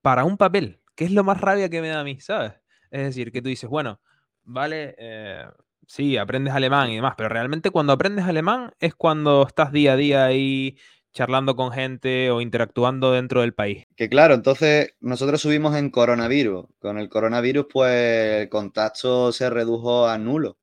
[0.00, 2.54] para un papel, que es lo más rabia que me da a mí, ¿sabes?
[2.90, 4.00] Es decir, que tú dices, bueno,
[4.44, 5.44] vale, eh,
[5.86, 9.96] sí, aprendes alemán y demás, pero realmente cuando aprendes alemán es cuando estás día a
[9.96, 10.76] día ahí
[11.12, 13.86] charlando con gente o interactuando dentro del país.
[13.96, 16.66] Que claro, entonces nosotros subimos en coronavirus.
[16.78, 20.58] Con el coronavirus, pues el contacto se redujo a nulo.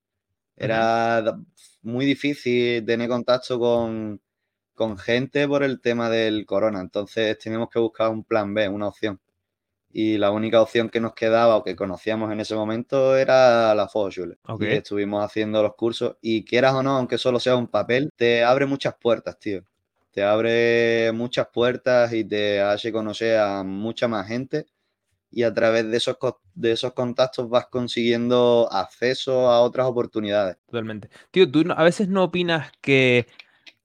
[0.55, 1.37] Era
[1.83, 4.21] muy difícil tener contacto con,
[4.73, 6.81] con gente por el tema del corona.
[6.81, 9.19] Entonces tenemos que buscar un plan B, una opción.
[9.91, 13.88] Y la única opción que nos quedaba o que conocíamos en ese momento era la
[13.88, 14.38] Fotoschule.
[14.45, 14.73] Okay.
[14.73, 16.17] Y estuvimos haciendo los cursos.
[16.21, 19.63] Y quieras o no, aunque solo sea un papel, te abre muchas puertas, tío
[20.12, 24.65] te abre muchas puertas y te hace conocer a mucha más gente
[25.32, 26.17] y a través de esos,
[26.56, 30.58] de esos contactos vas consiguiendo acceso a otras oportunidades.
[30.65, 31.10] Totalmente.
[31.32, 33.28] Tío, ¿tú a veces no opinas que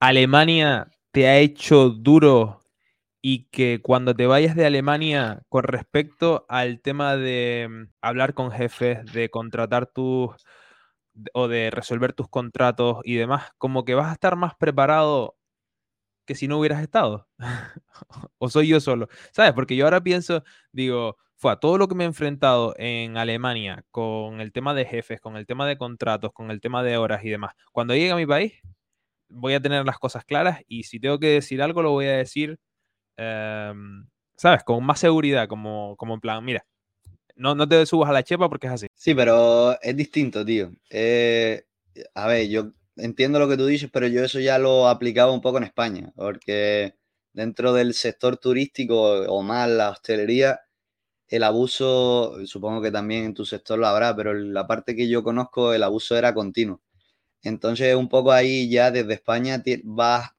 [0.01, 2.61] Alemania te ha hecho duro
[3.27, 8.51] y que cuando te vayas de Alemania con respecto al tema de mm, hablar con
[8.51, 10.33] jefes, de contratar tus
[11.33, 15.39] o de resolver tus contratos y demás, como que vas a estar más preparado
[16.27, 17.29] que si no hubieras estado?
[18.39, 19.09] ¿O soy yo solo?
[19.33, 19.55] ¿Sabes?
[19.55, 23.87] Porque yo ahora pienso, digo, fue a todo lo que me he enfrentado en Alemania
[23.91, 27.25] con el tema de jefes, con el tema de contratos, con el tema de horas
[27.25, 27.55] y demás.
[27.73, 28.53] Cuando llegue a mi país,
[29.29, 32.17] voy a tener las cosas claras y si tengo que decir algo, lo voy a
[32.19, 32.59] decir,
[33.17, 34.63] em, ¿sabes?
[34.65, 36.65] Con más seguridad, como, como en plan, mira,
[37.37, 38.87] no, no te subas a la chepa porque es así.
[38.95, 40.71] Sí, pero es distinto, tío.
[40.91, 41.65] Eh,
[42.15, 45.41] a ver, yo entiendo lo que tú dices, pero yo eso ya lo aplicaba un
[45.41, 46.95] poco en España, porque
[47.33, 48.97] dentro del sector turístico
[49.29, 50.61] o más la hostelería,
[51.29, 55.23] el abuso, supongo que también en tu sector lo habrá, pero la parte que yo
[55.25, 56.81] conozco, el abuso era continuo.
[57.43, 60.31] Entonces, un poco ahí ya desde España vas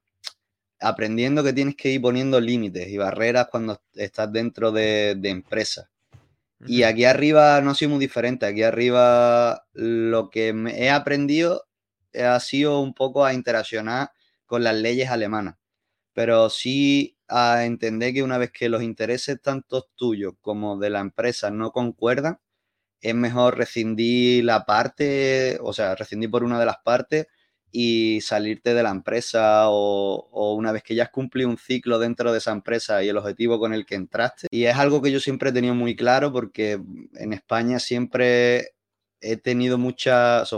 [0.80, 5.88] aprendiendo que tienes que ir poniendo límites y barreras cuando estás dentro de, de empresas.
[6.66, 8.46] Y aquí arriba no soy muy diferente.
[8.46, 11.66] Aquí arriba lo que he aprendido
[12.14, 14.10] ha sido un poco a interaccionar
[14.46, 15.56] con las leyes alemanas,
[16.14, 21.00] pero sí a entender que una vez que los intereses tanto tuyos como de la
[21.00, 22.38] empresa no concuerdan,
[23.00, 27.26] es mejor rescindir la parte, o sea, rescindir por una de las partes
[27.72, 31.98] y salirte de la empresa o, o, una vez que ya has cumplido un ciclo
[31.98, 34.46] dentro de esa empresa y el objetivo con el que entraste.
[34.50, 36.80] Y es algo que yo siempre he tenido muy claro porque
[37.14, 38.76] en España siempre
[39.20, 40.50] he tenido muchas,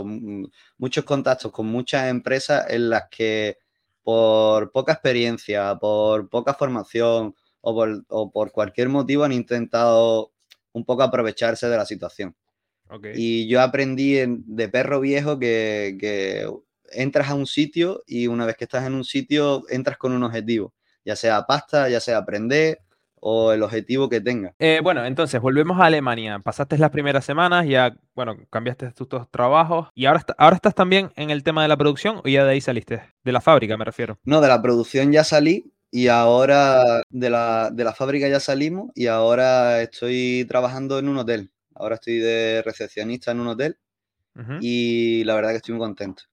[0.77, 3.57] muchos contactos con muchas empresas en las que
[4.03, 10.31] por poca experiencia, por poca formación o por, cualquier motivo han intentado
[10.71, 12.35] un poco aprovecharse de la situación.
[13.13, 16.49] Y yo aprendí de perro viejo que, que
[16.91, 20.23] entras a un sitio y una vez que estás en un sitio entras con un
[20.23, 20.73] objetivo,
[21.05, 22.79] ya sea pasta, ya sea aprender,
[23.21, 24.53] o el objetivo que tenga.
[24.59, 26.39] Eh, bueno, entonces volvemos a Alemania.
[26.39, 31.11] Pasaste las primeras semanas, ya, bueno, cambiaste tus dos trabajos y ahora, ahora estás también
[31.15, 33.01] en el tema de la producción o ya de ahí saliste?
[33.23, 34.17] De la fábrica, me refiero.
[34.23, 38.91] No, de la producción ya salí y ahora de la, de la fábrica ya salimos
[38.95, 41.51] y ahora estoy trabajando en un hotel.
[41.75, 43.77] Ahora estoy de recepcionista en un hotel
[44.61, 46.23] y la verdad que estoy muy contento.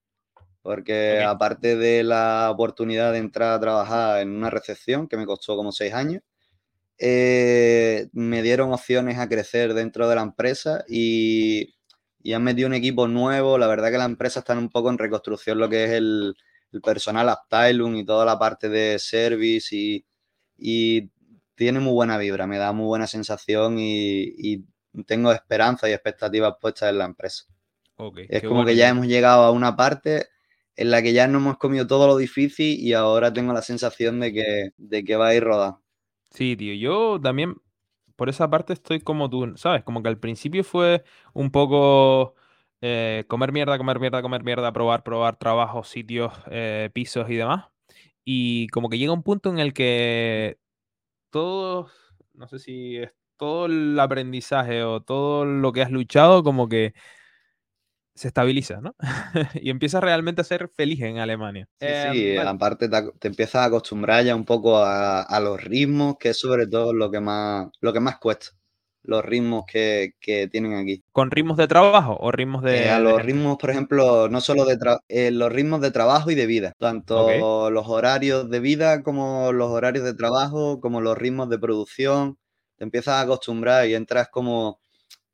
[0.61, 5.55] Porque aparte de la oportunidad de entrar a trabajar en una recepción, que me costó
[5.55, 6.21] como seis años,
[6.99, 11.75] eh, me dieron opciones a crecer dentro de la empresa y,
[12.23, 13.57] y, han metido un equipo nuevo.
[13.57, 16.35] La verdad que la empresa está un poco en reconstrucción, lo que es el,
[16.83, 20.05] personal Aptailung y toda la parte de service y,
[20.57, 21.09] y,
[21.55, 24.65] tiene muy buena vibra, me da muy buena sensación y,
[25.05, 27.45] tengo esperanza y expectativas puestas en la empresa.
[28.29, 30.27] es como que ya hemos llegado a una parte
[30.77, 34.19] en la que ya no hemos comido todo lo difícil y ahora tengo la sensación
[34.19, 35.81] de que, de que va a ir rodando.
[36.31, 37.55] Sí, tío, yo también
[38.15, 39.83] por esa parte estoy como tú, ¿sabes?
[39.83, 42.35] Como que al principio fue un poco
[42.81, 47.65] eh, comer mierda, comer mierda, comer mierda, probar, probar trabajos, sitios, eh, pisos y demás.
[48.25, 50.57] Y como que llega un punto en el que
[51.31, 51.89] todo,
[52.33, 56.93] no sé si es todo el aprendizaje o todo lo que has luchado, como que
[58.17, 58.95] se estabiliza, ¿no?
[59.61, 61.67] y empiezas realmente a ser feliz en Alemania.
[61.79, 66.17] Sí, sí em, aparte te, te, empiezas a acostumbrar ya un poco a, los ritmos,
[66.17, 68.47] que es sobre todo lo que más, lo que más cuesta,
[69.03, 70.13] los ritmos que,
[70.51, 71.03] tienen aquí.
[71.11, 72.85] ¿Con ritmos de trabajo o ritmos de...?
[72.85, 74.77] Eh, a los ritmos, por ejemplo, no solo de
[75.09, 79.69] eh, los ritmos de trabajo y de vida, tanto los horarios de vida como los
[79.69, 82.37] horarios de trabajo, como los ritmos de producción,
[82.77, 84.79] te empiezas a acostumbrar y entras como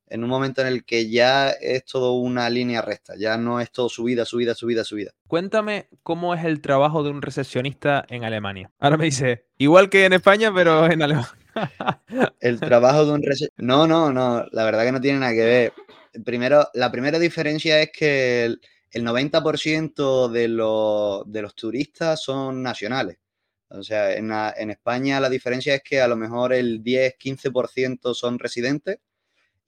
[0.07, 3.71] en un momento en el que ya es todo una línea recta, ya no es
[3.71, 5.11] todo subida, subida, subida, subida.
[5.27, 8.71] Cuéntame cómo es el trabajo de un recepcionista en Alemania.
[8.79, 11.31] Ahora me dice, igual que en España, pero en Alemania.
[12.39, 13.63] el trabajo de un recepcionista...
[13.63, 15.73] No, no, no, la verdad que no tiene nada que ver.
[16.23, 18.59] Primero, la primera diferencia es que el,
[18.93, 23.17] 90% de, de los turistas son nacionales.
[23.69, 28.37] O sea, en, en España la diferencia es que a lo mejor el 10-15% son
[28.37, 28.99] residentes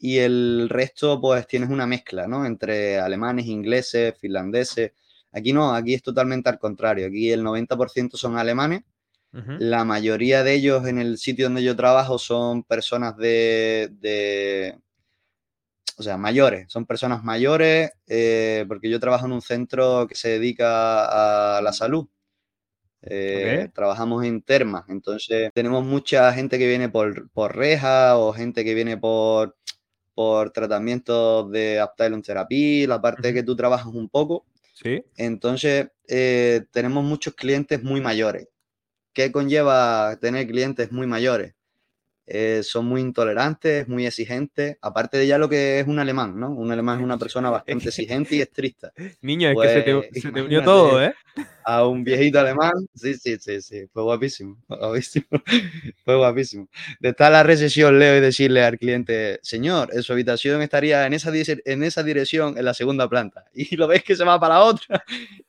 [0.06, 2.46] y el resto pues tienes una mezcla, ¿no?
[2.46, 4.92] Entre alemanes, ingleses, finlandeses.
[5.32, 7.08] Aquí no, aquí es totalmente al contrario.
[7.08, 8.84] Aquí el 90% son alemanes.
[9.32, 14.78] La mayoría de ellos en el sitio donde yo trabajo son personas de,
[15.98, 20.30] o sea, mayores, son personas mayores, eh, porque yo trabajo en un centro que se
[20.30, 22.08] dedica a la salud.
[23.02, 28.64] Eh, trabajamos en termas, entonces tenemos mucha gente que viene por, por reja o gente
[28.64, 29.56] que viene por,
[30.16, 34.46] por tratamientos de Aptylon Therapy, la parte que tú trabajas un poco.
[34.74, 35.04] Sí.
[35.18, 38.48] Entonces, eh, tenemos muchos clientes muy mayores.
[39.14, 41.55] ¿Qué conlleva tener clientes muy mayores?
[42.28, 46.50] Eh, son muy intolerantes, muy exigentes, aparte de ya lo que es un alemán, ¿no?
[46.50, 48.92] Un alemán es una persona bastante exigente y estricta.
[49.22, 51.14] Niño, es que se te, pues, unió todo, ¿eh?
[51.68, 55.26] A un viejito alemán, sí, sí, sí, sí, fue guapísimo, guapísimo,
[56.06, 56.70] fue guapísimo.
[57.00, 61.14] De estar la recesión, Leo, y decirle al cliente, señor, en su habitación estaría en
[61.14, 64.56] esa, en esa dirección, en la segunda planta, y lo ves que se va para
[64.56, 65.04] la otra,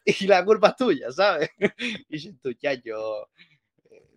[0.05, 1.51] y la culpa es tuya, ¿sabes?
[2.09, 2.51] Y tú,
[2.83, 3.29] yo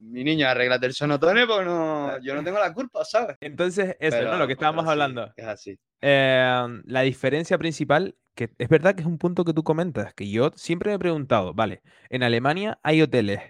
[0.01, 3.37] mi niño, arreglate el sonotone porque no, yo no tengo la culpa, ¿sabes?
[3.41, 4.37] Entonces, eso, ¿no?
[4.37, 5.31] Lo que estábamos hablando.
[5.35, 5.79] Es así.
[6.01, 10.29] Em, la diferencia principal, que es verdad que es un punto que tú comentas, que
[10.29, 13.41] yo siempre me he preguntado, vale, en Alemania hay hoteles,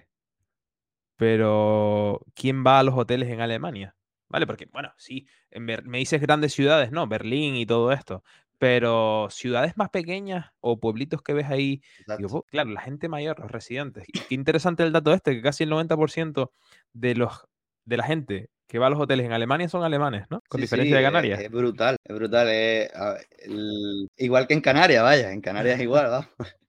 [1.16, 3.96] pero ¿quién va a los hoteles en Alemania?
[4.30, 4.46] ¿Vale?
[4.46, 7.08] Porque, bueno, sí, me dices grandes ciudades, ¿no?
[7.08, 8.24] Berlín y todo esto.
[8.60, 14.06] Pero ciudades más pequeñas o pueblitos que ves ahí, claro, la gente mayor, los residentes.
[14.28, 16.52] qué interesante el dato este, que casi el 90%
[16.94, 17.48] de, los,
[17.86, 20.42] de la gente que va a los hoteles en Alemania son alemanes, ¿no?
[20.48, 21.40] Con diferencia de Canarias.
[21.40, 22.48] Es, brutal, es brutal.
[24.16, 26.30] igual que en Canarias, vaya, en Canarias es igual, ¿va?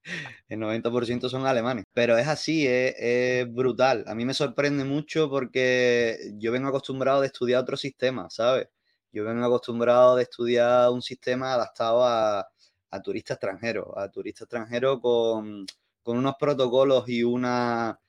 [0.49, 1.85] El 90% son alemanes.
[1.93, 4.03] Pero es así, es, es, brutal.
[4.07, 8.67] A mí me sorprende mucho porque yo vengo acostumbrado de estudiar otro sistema, ¿sabes?
[9.11, 12.47] Yo vengo acostumbrado de estudiar un sistema adaptado a,
[12.91, 15.65] a turistas extranjeros, a turistas extranjeros con,
[16.03, 17.99] con, unos protocolos y, una,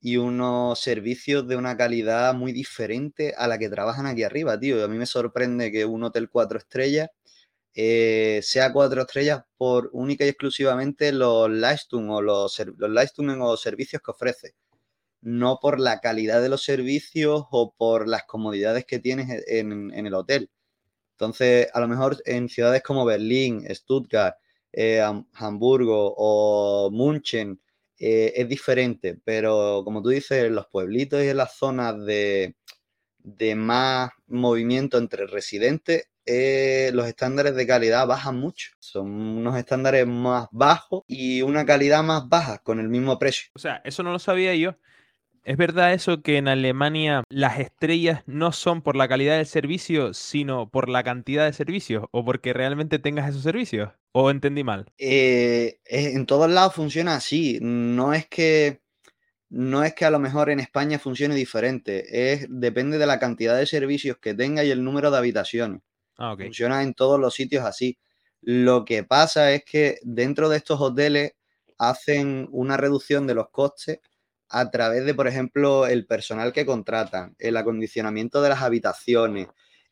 [0.00, 4.84] y unos servicios de una calidad muy diferente a la que trabajan aquí arriba, tío.
[4.84, 7.08] a mí me sorprende que un hotel cuatro estrellas
[7.74, 14.02] eh, sea cuatro estrellas por única y exclusivamente los Lightstone o los, los o servicios
[14.02, 14.54] que ofrece
[15.26, 19.92] no por la calidad de los servicios o por las comodidades que tienes e-, en,
[19.92, 20.50] el hotel.
[21.12, 24.36] Entonces, a lo mejor en ciudades como Berlín, Stuttgart,
[24.72, 25.02] eh,
[25.34, 27.60] Hamburgo o München
[27.98, 32.54] eh, es diferente, pero como tú dices, en los pueblitos y en las zonas de,
[33.56, 38.70] más movimiento entre residentes, eh, los estándares de calidad bajan mucho.
[38.78, 43.50] Son unos estándares más bajos y una calidad más baja con el mismo precio.
[43.54, 44.76] O sea, eso no lo sabía yo.
[45.46, 50.12] ¿Es verdad eso que en Alemania las estrellas no son por la calidad del servicio,
[50.12, 52.06] sino por la cantidad de servicios?
[52.10, 53.92] ¿O porque realmente tengas esos servicios?
[54.10, 54.86] ¿O entendí mal?
[54.98, 57.60] Eh, en todos lados funciona así.
[57.62, 58.80] No es que.
[59.48, 62.32] No es que a lo mejor en España funcione diferente.
[62.32, 65.80] Es, depende de la cantidad de servicios que tenga y el número de habitaciones.
[66.18, 67.96] Ah, funciona en todos los sitios así.
[68.40, 71.34] Lo que pasa es que dentro de estos hoteles
[71.78, 74.00] hacen una reducción de los costes
[74.48, 79.48] a través de, por ejemplo, el personal que contratan, el acondicionamiento de las habitaciones,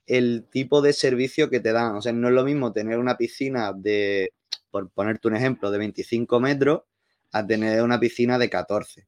[0.06, 1.96] el tipo de servicio que te dan.
[1.96, 4.32] O sea, no es lo mismo tener una piscina de,
[4.70, 6.82] por ponerte un ejemplo, de 25 metros
[7.32, 9.06] a tener una piscina de 14.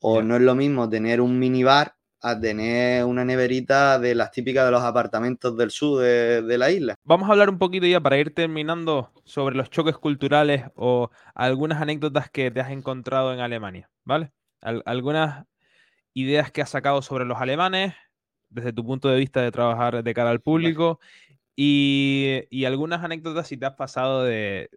[0.00, 4.64] O no es lo mismo tener un minibar a tener una neverita de las típicas
[4.64, 6.94] de los apartamentos del sur de, de, la isla.
[7.04, 11.80] Vamos a hablar un poquito ya para ir terminando sobre los choques culturales o algunas
[11.80, 14.32] anécdotas que te has encontrado en Alemania, ¿vale?
[14.84, 15.46] Algunas
[16.14, 17.94] ideas que has sacado sobre los alemanes,
[18.48, 21.00] desde tu punto de vista de trabajar de cara al público,
[21.54, 24.68] y, algunas anécdotas si te has pasado de,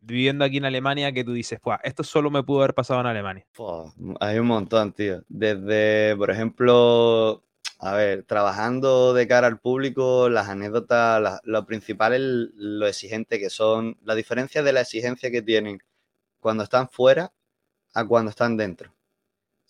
[0.00, 3.06] viviendo aquí en Alemania que tú dices, pues esto solo me pudo haber pasado en
[3.06, 3.46] Alemania.
[4.20, 5.22] hay un montón, tío.
[5.28, 7.44] Desde, por ejemplo,
[7.78, 12.20] a ver, trabajando de cara al público, las anécdotas, lo principal es
[12.54, 15.82] lo exigente que son, la diferencia de la exigencia que tienen
[16.40, 17.32] cuando están fuera
[17.94, 18.92] a cuando están dentro.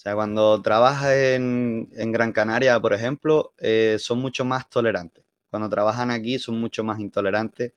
[0.00, 5.22] O sea, cuando trabajas en, Gran Canaria, por ejemplo, eh, son mucho más tolerantes.
[5.50, 7.74] Cuando trabajan aquí son mucho más intolerantes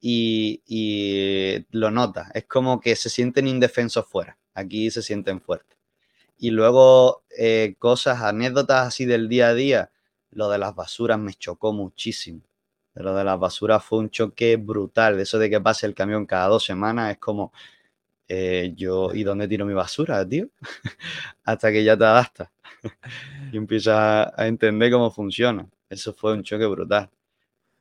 [0.00, 2.30] y, lo notas.
[2.32, 4.38] Es como que se sienten indefensos fuera.
[4.54, 5.76] Aquí se sienten fuertes.
[6.38, 9.90] Y luego eh, cosas, anécdotas así del día a día.
[10.30, 12.40] Lo de las basuras me chocó muchísimo.
[12.94, 15.20] Lo de las basuras fue un choque brutal.
[15.20, 17.52] Eso de que pase el camión cada dos semanas es como
[18.32, 20.46] eh, yo, ¿y dónde tiro mi basura, tío?
[21.44, 22.48] Hasta que ya te adaptas
[23.52, 25.68] y empiezas a entender cómo funciona.
[25.88, 27.10] Eso fue un choque brutal.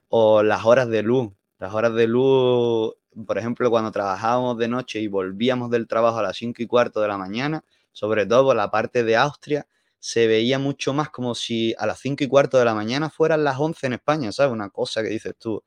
[0.08, 1.32] O las horas de luz.
[1.60, 2.96] Las horas de luz,
[3.28, 7.00] por ejemplo, cuando trabajábamos de noche y volvíamos del trabajo a las 5 y cuarto
[7.00, 9.68] de la mañana, sobre todo por la parte de Austria,
[10.00, 13.44] se veía mucho más como si a las 5 y cuarto de la mañana fueran
[13.44, 14.52] las 11 en España, ¿sabes?
[14.52, 15.62] Una cosa que dices tú,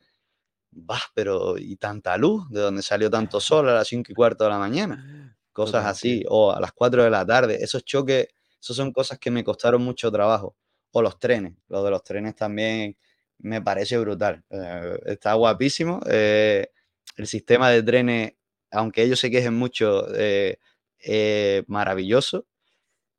[0.73, 2.49] vas, pero ¿y tanta luz?
[2.51, 5.37] ¿De dónde salió tanto sol a las 5 y cuarto de la mañana?
[5.53, 7.59] Cosas así, o a las 4 de la tarde.
[7.63, 8.29] Esos choques,
[8.61, 10.57] esos son cosas que me costaron mucho trabajo.
[10.93, 12.97] O los trenes, lo de los trenes también
[13.39, 14.43] me parece brutal.
[14.51, 16.01] Eh, está guapísimo.
[16.09, 16.69] Eh,
[17.17, 18.33] el sistema de trenes,
[18.71, 20.57] aunque ellos se quejen mucho, eh,
[21.67, 22.47] maravilloso.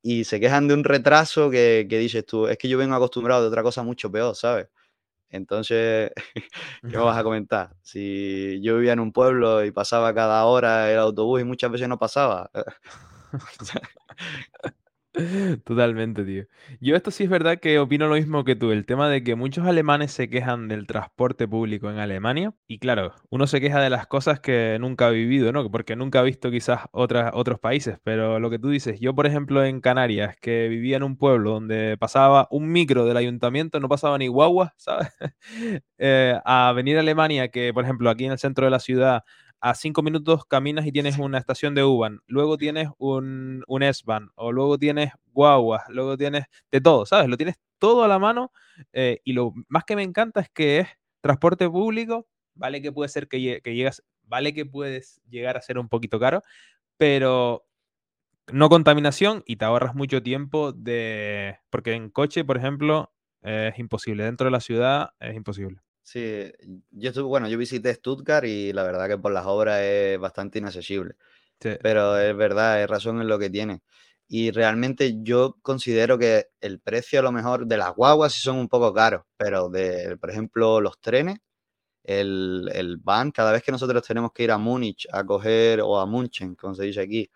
[0.01, 3.41] Y se quejan de un retraso que, que dices tú, es que yo vengo acostumbrado
[3.43, 4.67] de otra cosa mucho peor, ¿sabes?
[5.33, 6.11] Entonces,
[6.87, 7.75] ¿qué me vas a comentar?
[7.81, 11.89] Si yo vivía en un pueblo y pasaba cada hora el autobús y muchas veces
[11.89, 12.51] no pasaba.
[15.63, 16.45] Totalmente, tío.
[16.81, 18.71] Yo esto sí es verdad que opino lo mismo que tú.
[18.71, 22.53] El tema de que muchos alemanes se quejan del transporte público en Alemania.
[22.67, 25.69] Y claro, uno se queja de las cosas que nunca ha vivido, ¿no?
[25.69, 27.99] Porque nunca ha visto quizás otras, otros países.
[28.03, 31.51] Pero lo que tú dices, yo por ejemplo en Canarias, que vivía en un pueblo
[31.51, 35.09] donde pasaba un micro del ayuntamiento, no pasaba ni guagua, ¿sabes?
[35.97, 39.23] Eh, a venir a Alemania, que por ejemplo aquí en el centro de la ciudad
[39.63, 44.29] a cinco minutos caminas y tienes una estación de U-Bahn, luego tienes un, un S-Bahn,
[44.35, 47.29] o luego tienes guaguas, luego tienes de todo, ¿sabes?
[47.29, 48.51] Lo tienes todo a la mano
[48.91, 50.87] eh, y lo más que me encanta es que es
[51.21, 55.77] transporte público, vale que puede ser que, que llegas, vale que puedes llegar a ser
[55.77, 56.41] un poquito caro,
[56.97, 57.65] pero
[58.51, 61.57] no contaminación y te ahorras mucho tiempo de...
[61.69, 64.25] Porque en coche, por ejemplo, es imposible.
[64.25, 65.81] Dentro de la ciudad es imposible.
[66.05, 66.51] Sí,
[66.91, 70.59] yo estuve, bueno, yo visité Stuttgart y la verdad que por las obras es bastante
[70.59, 71.15] inaccesible.
[71.59, 73.81] Pero es verdad, es razón en lo que tiene.
[74.27, 78.57] Y realmente yo considero que el precio a lo mejor de las guaguas sí son
[78.57, 81.37] un poco caros, pero de, por ejemplo, los trenes,
[82.03, 85.99] el, el van, cada vez que nosotros tenemos que ir a Múnich a coger, o
[85.99, 87.29] a München, como se dice aquí,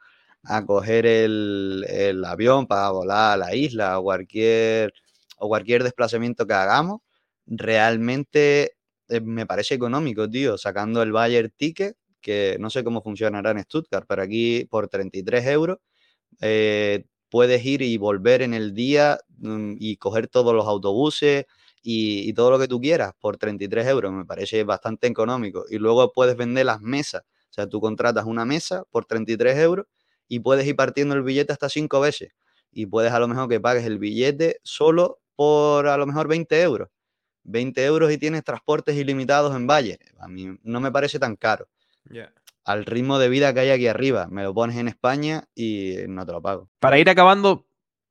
[0.44, 4.94] a coger el, el avión para volar a la isla o cualquier,
[5.38, 7.02] o cualquier desplazamiento que hagamos,
[7.48, 8.78] realmente
[9.10, 13.64] eh, me parece económico, tío, sacando el Bayer Ticket, que no sé cómo funcionará en
[13.64, 15.78] Stuttgart, pero aquí por 33 euros
[16.42, 21.46] eh, puedes ir y volver en el día mm, y coger todos los autobuses
[21.84, 24.12] y, todo lo que tú quieras por 33 euros.
[24.12, 25.66] Me parece bastante económico.
[25.70, 27.24] Y luego puedes vender las mesas.
[27.50, 29.86] O sea, tú contratas una mesa por 33 euros
[30.28, 32.34] y puedes ir partiendo el billete hasta cinco veces.
[32.72, 36.62] Y puedes a lo mejor que pagues el billete solo por a lo mejor 20
[36.62, 36.90] euros.
[37.48, 40.00] 20 euros y tienes transportes ilimitados en Valle.
[40.20, 41.68] A mí no me parece tan caro.
[42.64, 46.26] Al ritmo de vida que hay aquí arriba, me lo pones en España y no
[46.26, 46.70] te lo pago.
[46.80, 47.66] Para ir acabando,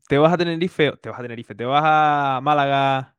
[0.08, 0.92] ¿te vas a Tenerife?
[1.00, 1.54] ¿Te vas a Tenerife?
[1.54, 3.15] ¿Te vas a Málaga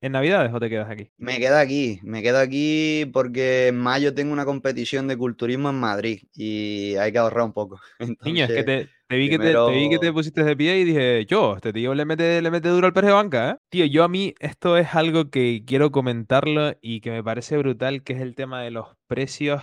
[0.00, 1.10] en Navidades o te quedas aquí?
[1.16, 5.76] Me quedo aquí, me quedo aquí porque en mayo tengo una competición de culturismo en
[5.76, 7.80] Madrid y hay que ahorrar un poco.
[8.24, 11.26] Niño, es que te, vi que te, vi que te pusiste de pie y dije,
[11.26, 13.56] yo, este tío le mete, le mete duro al perro de banca, ¿eh?
[13.70, 18.02] Tío, yo a mí esto es algo que quiero comentarlo y que me parece brutal,
[18.02, 19.62] que es el tema de los precios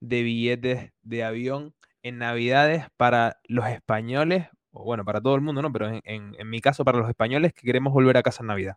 [0.00, 5.62] de billetes de avión en Navidades para los españoles, o bueno, para todo el mundo,
[5.62, 5.72] ¿no?
[5.72, 8.76] Pero en, en mi caso, para los españoles que queremos volver a casa en Navidad.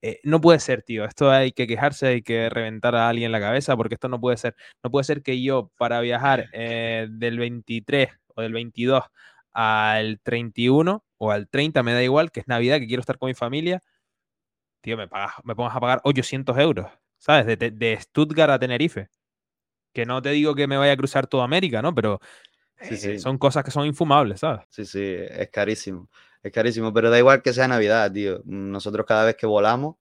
[0.00, 1.04] Eh, no puede ser, tío.
[1.04, 4.36] Esto hay que quejarse, hay que reventar a alguien la cabeza, porque esto no puede
[4.36, 4.54] ser.
[4.82, 9.04] No puede ser que yo, para viajar eh, del 23 o del 22
[9.52, 13.28] al 31 o al 30, me da igual, que es Navidad, que quiero estar con
[13.28, 13.82] mi familia,
[14.80, 15.08] tío, me,
[15.44, 16.86] me pongas a pagar 800 euros,
[17.18, 17.58] ¿sabes?
[17.58, 19.08] De, Stuttgart a Tenerife.
[19.94, 21.94] Que no te digo que me vaya a cruzar toda América, ¿no?
[21.94, 22.18] Pero
[22.78, 24.64] eh, son cosas que son infumables, ¿sabes?
[24.70, 26.08] Sí, sí, es carísimo.
[26.42, 28.42] Es carísimo, pero da igual que sea Navidad, tío.
[28.44, 29.96] Nosotros cada vez que volamos,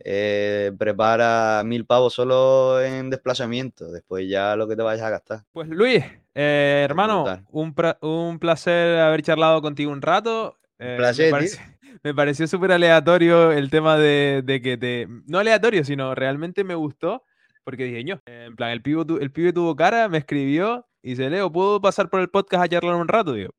[0.00, 3.92] eh, prepara mil pavos solo en desplazamiento.
[3.92, 5.44] Después ya lo que te vayas a gastar.
[5.52, 10.58] Pues Luis, eh, hermano, un, placer haber charlado contigo un rato.
[10.78, 11.32] Eh, placer,
[12.02, 15.06] me, pareció súper aleatorio el tema de, que te...
[15.26, 17.22] No aleatorio, sino realmente me gustó.
[17.62, 21.30] Porque dije, yo, en plan, el pibe, el pibe tuvo cara, me escribió y dice,
[21.30, 23.32] Leo, ¿puedo pasar por el podcast a charlar un rato?
[23.32, 23.54] Digo,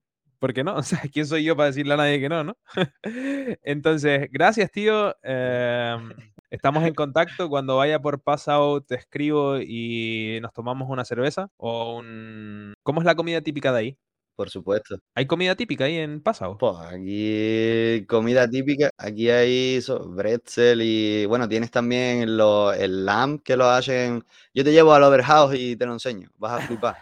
[0.46, 0.76] ¿por qué no?
[0.78, 2.56] O sea, ¿quién soy yo para decirle a nadie que no, no?
[3.64, 5.16] Entonces, gracias, tío.
[5.24, 6.14] Em,
[6.52, 7.50] estamos en contacto.
[7.50, 12.76] Cuando vaya por Passau, te escribo y nos tomamos una cerveza o un...
[12.84, 13.98] ¿Cómo es la comida típica de ahí?
[14.36, 14.98] Por supuesto.
[15.16, 16.58] ¿Hay comida típica ahí en Passau?
[16.58, 23.42] Pues aquí comida típica, aquí hay so, bretzel y bueno, tienes también lo, el lamb
[23.44, 24.24] que lo hacen.
[24.54, 26.96] Yo te llevo al overhouse y te lo enseño, vas a flipar.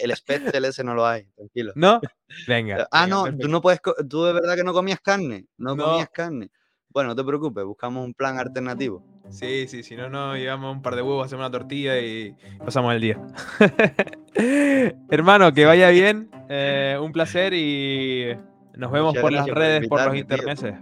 [0.00, 1.72] El spetzel ese no lo hay, tranquilo.
[1.74, 2.00] ¿No?
[2.48, 2.88] Venga.
[2.90, 3.46] ah, venga, no, perfecto.
[3.46, 5.84] tú no puedes, tú de verdad que no comías carne, no, No.
[5.84, 6.50] comías carne.
[6.92, 9.02] Bueno, no te preocupes, buscamos un plan alternativo.
[9.28, 12.92] Sí, sí, si no, no, llevamos un par de huevos, hacemos una tortilla y pasamos
[12.94, 13.20] el día.
[15.08, 16.28] Hermano, que vaya bien.
[16.48, 18.36] eh, un placer y
[18.76, 20.74] nos vemos Muchas por las redes, por los interneses.